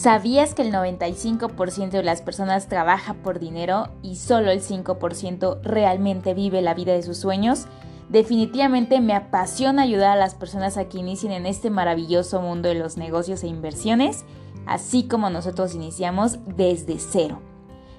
[0.00, 6.32] ¿Sabías que el 95% de las personas trabaja por dinero y solo el 5% realmente
[6.32, 7.66] vive la vida de sus sueños?
[8.08, 12.76] Definitivamente me apasiona ayudar a las personas a que inicien en este maravilloso mundo de
[12.76, 14.24] los negocios e inversiones,
[14.64, 17.42] así como nosotros iniciamos desde cero.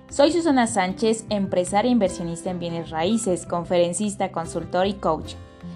[0.10, 5.36] Soy Susana Sánchez, empresaria e inversionista en bienes raíces, conferencista, consultor y coach.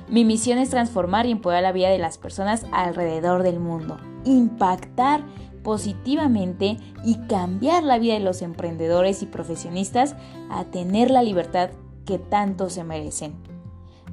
[0.09, 5.23] Mi misión es transformar y empoderar la vida de las personas alrededor del mundo, impactar
[5.65, 10.15] positivamente y cambiar la vida de los emprendedores y profesionistas
[10.51, 11.71] a tener la libertad
[12.05, 13.33] que tanto se merecen,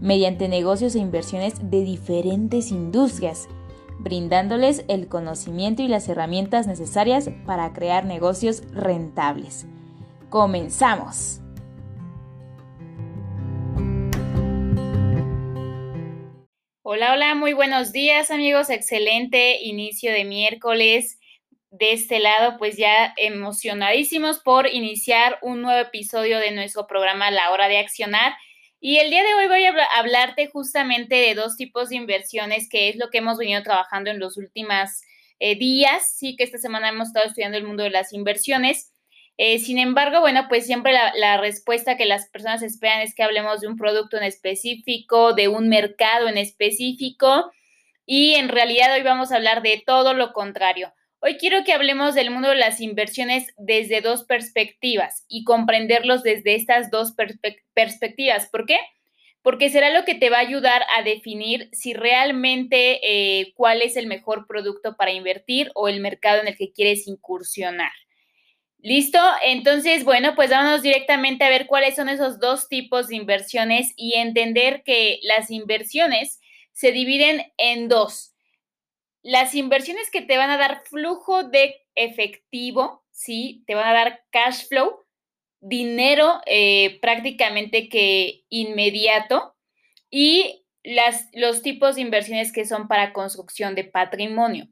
[0.00, 3.48] mediante negocios e inversiones de diferentes industrias,
[3.98, 9.66] brindándoles el conocimiento y las herramientas necesarias para crear negocios rentables.
[10.30, 11.40] ¡Comenzamos!
[16.82, 21.18] Hola, hola, muy buenos días amigos, excelente inicio de miércoles
[21.72, 27.50] de este lado, pues ya emocionadísimos por iniciar un nuevo episodio de nuestro programa La
[27.50, 28.34] Hora de Accionar.
[28.78, 32.90] Y el día de hoy voy a hablarte justamente de dos tipos de inversiones, que
[32.90, 35.00] es lo que hemos venido trabajando en los últimos
[35.38, 36.14] eh, días.
[36.14, 38.92] Sí, que esta semana hemos estado estudiando el mundo de las inversiones.
[39.38, 43.22] Eh, sin embargo, bueno, pues siempre la, la, respuesta que las personas esperan es que
[43.22, 47.50] hablemos de un producto en específico, de un mercado en específico.
[48.04, 50.92] Y en realidad hoy vamos a hablar de todo lo contrario.
[51.24, 56.56] Hoy quiero que hablemos del mundo de las inversiones desde dos perspectivas y comprenderlos desde
[56.56, 57.14] estas dos
[57.74, 58.48] perspectivas.
[58.48, 58.78] ¿Por qué?
[59.40, 63.96] Porque será lo que te va a ayudar a definir si realmente eh, cuál es
[63.96, 67.92] el mejor producto para invertir o el mercado en el que quieres incursionar.
[68.78, 69.20] ¿Listo?
[69.44, 74.14] Entonces, bueno, pues vámonos directamente a ver cuáles son esos dos tipos de inversiones y
[74.14, 76.40] entender que las inversiones
[76.72, 78.31] se dividen en dos
[79.22, 83.62] las inversiones que te van a dar flujo de efectivo, ¿sí?
[83.66, 85.00] Te van a dar cash flow,
[85.60, 89.54] dinero eh, prácticamente que inmediato
[90.10, 94.68] y las, los tipos de inversiones que son para construcción de patrimonio.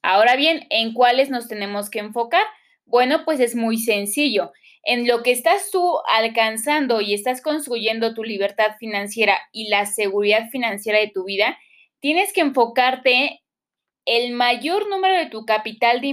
[0.00, 2.44] Ahora bien, ¿en cuáles nos tenemos que enfocar?
[2.84, 4.52] Bueno, pues es muy sencillo.
[4.84, 10.50] En lo que estás tú alcanzando y estás construyendo tu libertad financiera y la seguridad
[10.50, 11.56] financiera de tu vida,
[12.00, 13.41] tienes que enfocarte
[14.04, 16.08] el mayor número de tu capital de,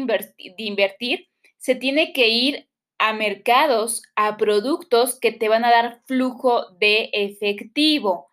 [0.57, 1.27] invertir
[1.57, 7.09] se tiene que ir a mercados, a productos que te van a dar flujo de
[7.13, 8.27] efectivo.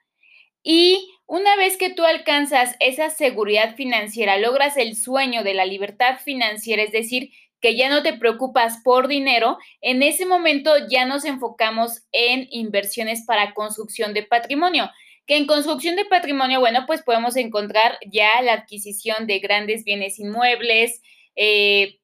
[0.63, 6.19] Y una vez que tú alcanzas esa seguridad financiera, logras el sueño de la libertad
[6.25, 7.31] financiera, es decir,
[7.61, 13.25] que ya no te preocupas por dinero, en ese momento ya nos enfocamos en inversiones
[13.25, 14.91] para construcción de patrimonio
[15.27, 20.19] que en construcción de patrimonio, bueno, pues podemos encontrar ya la adquisición de grandes bienes
[20.19, 21.03] inmuebles,
[21.35, 21.99] eh,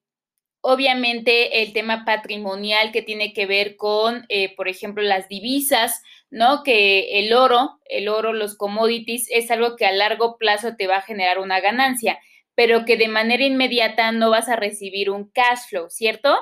[0.61, 6.63] obviamente el tema patrimonial que tiene que ver con, eh, por ejemplo, las divisas, ¿no?
[6.63, 10.99] Que el oro, el oro, los commodities, es algo que a largo plazo te va
[10.99, 12.19] a generar una ganancia,
[12.55, 16.39] pero que de manera inmediata no vas a recibir un cash flow, ¿cierto?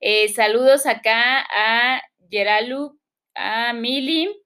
[0.00, 2.98] Eh, saludos acá a Geralu,
[3.34, 4.41] a Mili,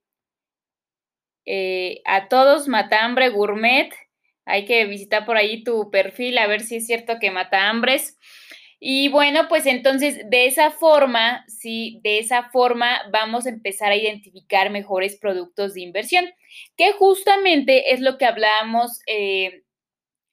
[1.46, 3.90] eh, a todos, Matambre Gourmet.
[4.44, 8.18] Hay que visitar por ahí tu perfil a ver si es cierto que mata hambres.
[8.78, 13.96] Y bueno, pues entonces de esa forma, sí, de esa forma vamos a empezar a
[13.96, 16.26] identificar mejores productos de inversión,
[16.76, 19.62] que justamente es lo que hablábamos, eh,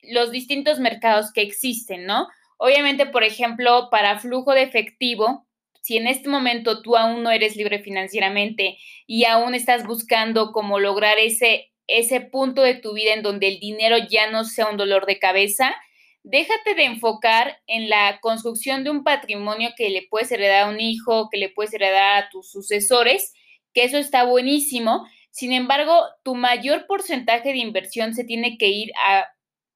[0.01, 2.27] los distintos mercados que existen, ¿no?
[2.57, 5.47] Obviamente, por ejemplo, para flujo de efectivo,
[5.83, 10.79] si en este momento tú aún no eres libre financieramente y aún estás buscando cómo
[10.79, 14.77] lograr ese, ese punto de tu vida en donde el dinero ya no sea un
[14.77, 15.75] dolor de cabeza,
[16.23, 20.79] déjate de enfocar en la construcción de un patrimonio que le puedes heredar a un
[20.79, 23.33] hijo, que le puedes heredar a tus sucesores,
[23.73, 25.05] que eso está buenísimo.
[25.31, 29.27] Sin embargo, tu mayor porcentaje de inversión se tiene que ir a,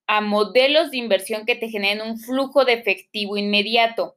[0.08, 4.16] a modelos de inversión que te generen un flujo de efectivo inmediato.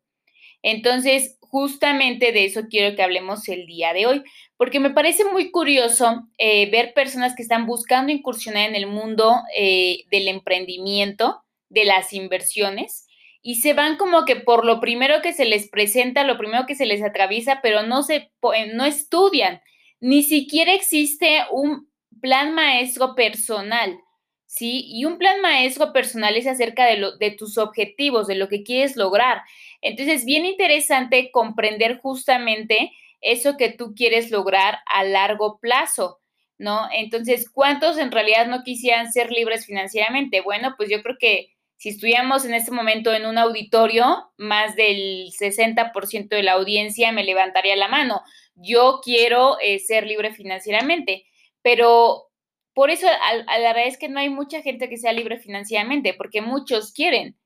[0.63, 4.23] Entonces, justamente de eso quiero que hablemos el día de hoy,
[4.57, 9.35] porque me parece muy curioso eh, ver personas que están buscando incursionar en el mundo
[9.57, 13.07] eh, del emprendimiento, de las inversiones,
[13.43, 16.75] y se van como que por lo primero que se les presenta, lo primero que
[16.75, 18.17] se les atraviesa, pero no, se,
[18.55, 19.61] eh, no estudian.
[19.99, 23.99] Ni siquiera existe un plan maestro personal.
[24.51, 24.85] ¿Sí?
[24.89, 28.65] Y un plan maestro personal es acerca de, lo, de tus objetivos, de lo que
[28.65, 29.43] quieres lograr.
[29.81, 36.19] Entonces, bien interesante comprender justamente eso que tú quieres lograr a largo plazo,
[36.59, 36.89] ¿no?
[36.93, 40.41] Entonces, ¿cuántos en realidad no quisieran ser libres financieramente?
[40.41, 45.31] Bueno, pues yo creo que Si estuviéramos en este momento en un auditorio, más del
[45.33, 48.21] 60% de la audiencia me levantaría la mano.
[48.55, 51.25] Yo quiero eh, ser libre financieramente,
[51.63, 52.30] pero
[52.75, 56.15] por eso a, la verdad es que no hay mucha gente que sea libre financieramente,
[56.15, 57.39] porque muchos quieren,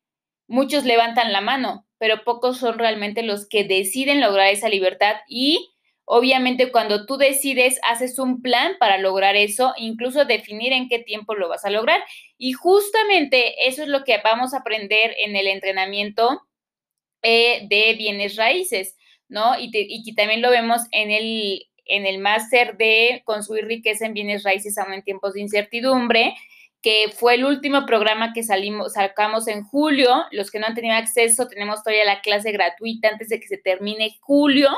[0.46, 5.74] muchos levantan la mano, pero pocos son realmente los que deciden lograr esa libertad y
[6.06, 11.34] Obviamente cuando tú decides, haces un plan para lograr eso, incluso definir en qué tiempo
[11.34, 12.02] lo vas a lograr.
[12.36, 16.42] Y justamente eso es lo que vamos a aprender en el entrenamiento
[17.22, 18.96] eh, de bienes raíces,
[19.28, 19.58] ¿no?
[19.58, 24.78] Y también lo vemos en el, en el máster de construir riqueza en bienes raíces
[24.78, 26.34] aún en tiempos de incertidumbre,
[26.82, 30.24] que fue el último programa que salimos, sacamos en julio.
[30.30, 33.56] Los que no han tenido acceso, tenemos todavía la clase gratuita antes de que se
[33.56, 34.70] termine julio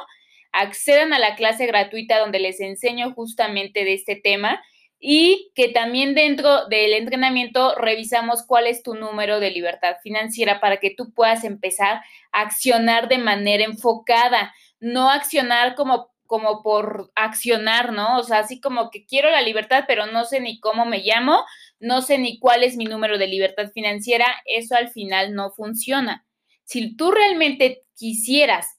[0.57, 4.63] accedan a la clase gratuita donde les enseño justamente de este tema
[4.99, 10.79] y que también dentro del entrenamiento revisamos cuál es tu número de libertad financiera para
[10.79, 12.01] que tú puedas empezar
[12.33, 18.19] a accionar de manera enfocada, no accionar como como por accionar, ¿no?
[18.19, 21.45] O sea, así como que quiero la libertad, pero no sé ni cómo me llamo,
[21.79, 26.27] no sé ni cuál es mi número de libertad financiera, eso al final no funciona.
[26.65, 28.79] Si tú realmente quisieras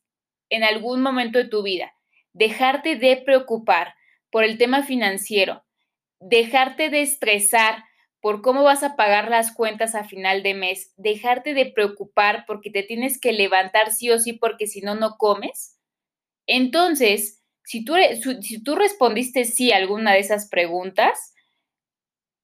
[0.49, 1.93] en algún momento de tu vida,
[2.33, 3.95] dejarte de preocupar
[4.29, 5.65] por el tema financiero,
[6.19, 7.83] dejarte de estresar
[8.19, 12.69] por cómo vas a pagar las cuentas a final de mes, dejarte de preocupar porque
[12.69, 15.77] te tienes que levantar sí o sí porque si no, no comes.
[16.47, 17.36] Entonces,
[17.67, 21.33] si tú, respondiste sí a alguna de esas preguntas,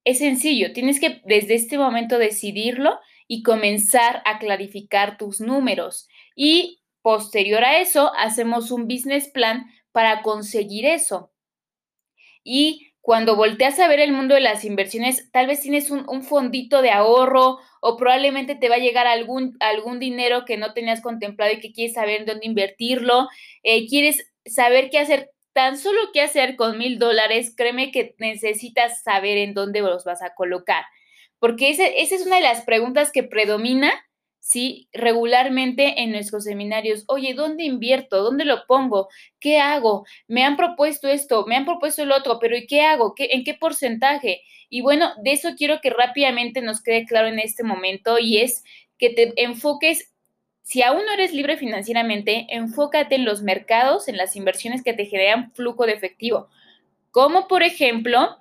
[0.04, 6.10] es sencillo, tienes que desde este momento decidirlo y comenzar a clarificar tus números.
[6.36, 11.34] Y Posterior a eso, hacemos un business plan para conseguir eso.
[12.46, 16.82] Y cuando volteas a ver el mundo de las inversiones, tal vez tienes un, fondito
[16.82, 21.52] de ahorro o probablemente te va a llegar algún, algún dinero que no tenías contemplado
[21.52, 23.28] y que quieres saber dónde invertirlo.
[23.64, 29.04] Eh, quieres saber qué hacer, tan solo qué hacer con mil dólares, créeme que necesitas
[29.04, 30.84] saber en dónde los vas a colocar.
[31.40, 33.92] Porque esa es una de las preguntas que predomina
[34.44, 34.90] ¿sí?
[34.92, 38.22] Regularmente en nuestros seminarios, oye, ¿dónde invierto?
[38.22, 39.08] ¿Dónde lo pongo?
[39.40, 40.06] ¿Qué hago?
[40.28, 43.16] Me han propuesto esto, me han propuesto el otro, pero ¿y qué hago?
[43.16, 44.42] ¿Qué, ¿En qué porcentaje?
[44.70, 48.64] Y bueno, de eso quiero que rápidamente nos quede claro en este momento y es
[49.00, 50.13] que te enfoques
[50.64, 55.06] si aún no eres libre financieramente, enfócate en los mercados, en las inversiones que te
[55.06, 56.48] generan flujo de efectivo,
[57.12, 58.40] como por ejemplo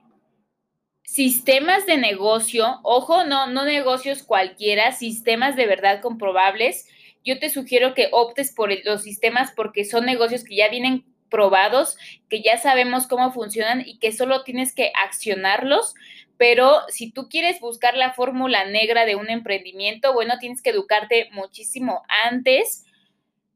[1.03, 6.89] sistemas de negocio, ojo, no, no negocios cualquiera, sistemas de verdad comprobables.
[7.25, 11.99] Yo te sugiero que optes por los sistemas porque son negocios que ya vienen probados,
[12.29, 15.95] que ya sabemos cómo funcionan y que solo tienes que accionarlos.
[16.43, 21.29] Pero si tú quieres buscar la fórmula negra de un emprendimiento, bueno, tienes que educarte
[21.31, 22.85] muchísimo antes.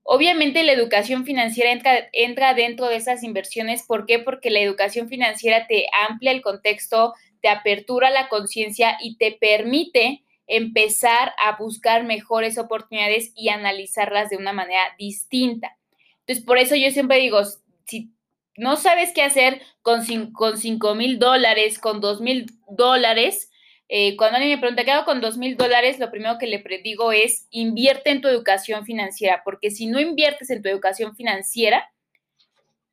[0.05, 3.83] Obviamente la educación financiera entra, entra, dentro de esas inversiones.
[3.83, 4.21] ¿Por qué?
[4.21, 10.23] Porque la educación financiera te amplia el contexto te apertura la conciencia y te permite
[10.47, 15.77] empezar a buscar mejores oportunidades y analizarlas de una manera distinta.
[16.21, 17.41] Entonces, por eso yo siempre digo,
[17.85, 18.13] si
[18.57, 23.51] no sabes qué hacer con 5 mil dólares, con 2 mil dólares,
[23.89, 26.59] eh, cuando alguien me pregunta qué hago con 2 mil dólares, lo primero que le
[26.83, 31.91] digo es invierte en tu educación financiera, porque si no inviertes en tu educación financiera,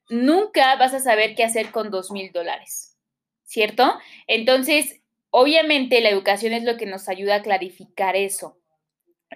[0.09, 2.93] nunca vas a saber qué hacer con 2 mil dólares.
[3.53, 3.99] ¿cierto?
[4.25, 8.57] Entonces, obviamente la educación es lo que nos ayuda a clarificar eso.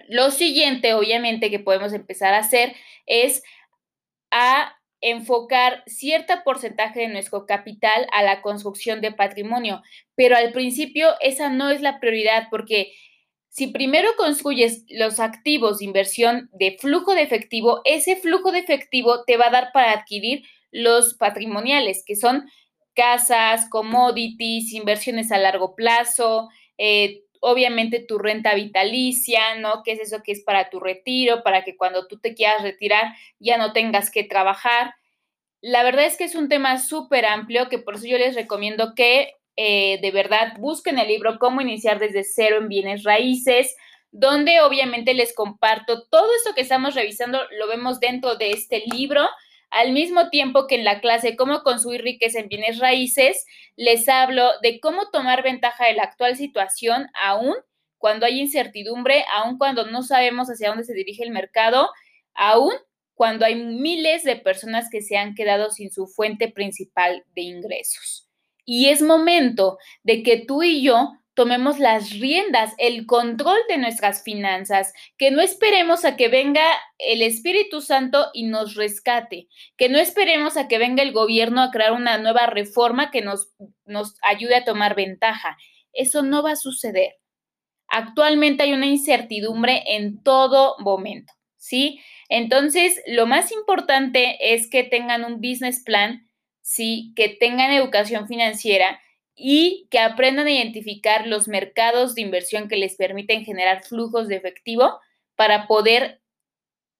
[0.08, 2.74] Lo siguiente, obviamente, que podemos empezar a hacer
[3.06, 3.44] es
[4.32, 9.82] a enfocar cierto porcentaje de nuestro capital a la construcción de patrimonio,
[10.14, 12.92] pero al principio esa no es la prioridad porque
[13.48, 19.24] si primero construyes los activos de inversión de flujo de efectivo, ese flujo de efectivo
[19.24, 22.48] te va a dar para adquirir los patrimoniales, que son
[22.94, 29.82] casas, commodities, inversiones a largo plazo, eh, obviamente tu renta vitalicia, ¿no?
[29.82, 33.14] ¿Qué es eso que es para tu retiro, para que cuando tú te quieras retirar
[33.38, 34.94] ya no tengas que trabajar?
[35.60, 38.94] La verdad es que es un tema súper amplio que por eso yo les recomiendo
[38.94, 43.74] que eh, de verdad busquen el libro Cómo iniciar desde cero en bienes raíces,
[44.12, 49.28] donde obviamente les comparto todo esto que estamos revisando, lo vemos dentro de este libro
[49.70, 53.44] al mismo tiempo que en la clase Cómo construir riqueza en bienes raíces,
[53.76, 57.54] les hablo de cómo tomar ventaja de la actual situación aún
[57.98, 61.90] cuando hay incertidumbre, aún cuando no sabemos hacia dónde se dirige el mercado,
[62.34, 62.72] aún
[63.14, 68.28] cuando hay miles de personas que se han quedado sin su fuente principal de ingresos.
[68.64, 74.24] Y es momento de que tú y yo tomemos las riendas, el control de nuestras
[74.24, 76.64] finanzas, que no esperemos a que venga
[76.98, 81.70] el Espíritu Santo y nos rescate, que no esperemos a que venga el gobierno a
[81.70, 83.52] crear una nueva reforma que nos,
[83.86, 85.56] nos ayude a tomar ventaja.
[85.92, 87.12] Eso no va a suceder.
[87.86, 92.00] Actualmente hay una incertidumbre en todo momento, ¿sí?
[92.28, 96.28] Entonces, lo más importante es que tengan un business plan,
[96.62, 97.12] ¿sí?
[97.14, 99.00] Que tengan educación financiera
[99.38, 104.36] y que aprendan a identificar los mercados de inversión que les permiten generar flujos de
[104.36, 104.98] efectivo
[105.36, 106.20] para poder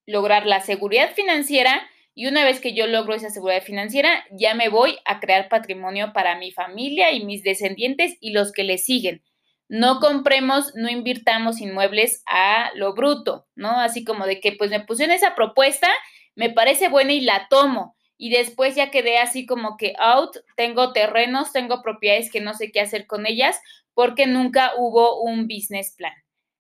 [0.06, 4.68] lograr la seguridad financiera y una vez que yo logro esa seguridad financiera, ya me
[4.68, 9.22] voy a crear patrimonio para mi familia y mis descendientes y los que le siguen.
[9.68, 13.78] No compremos, no invirtamos inmuebles a lo bruto, ¿no?
[13.78, 15.88] Así como de que pues me pusieron esa propuesta,
[16.34, 17.94] me parece buena y la tomo.
[18.18, 22.72] Y después ya quedé así como que out, tengo terrenos, tengo propiedades que no sé
[22.72, 23.58] qué hacer con ellas
[23.94, 26.12] porque nunca hubo un business plan.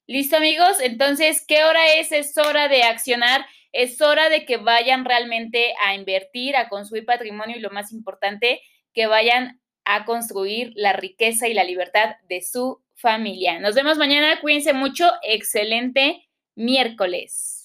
[0.06, 0.80] ¿Listo amigos?
[0.80, 2.12] Entonces, ¿qué hora es?
[2.12, 7.56] Es hora de accionar, es hora de que vayan realmente a invertir, a construir patrimonio
[7.56, 8.62] y lo más importante,
[8.94, 13.58] que vayan a construir la riqueza y la libertad de su familia.
[13.58, 17.57] Nos vemos mañana, cuídense mucho, excelente miércoles.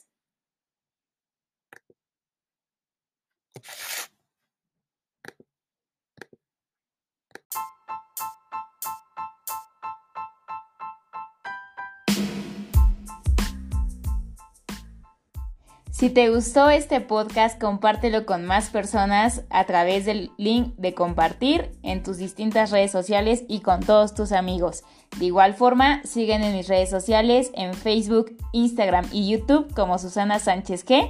[16.04, 21.72] Si te gustó este podcast, compártelo con más personas a través del link de compartir
[21.82, 24.84] en tus distintas redes sociales y con todos tus amigos.
[25.18, 30.40] De igual forma, siguen en mis redes sociales en Facebook, Instagram y YouTube como Susana
[30.40, 31.10] Sánchez G